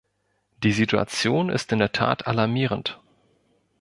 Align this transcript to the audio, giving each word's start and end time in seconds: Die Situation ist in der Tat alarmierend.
Die 0.63 0.71
Situation 0.71 1.49
ist 1.51 1.71
in 1.71 1.77
der 1.77 1.91
Tat 1.91 2.25
alarmierend. 2.25 2.99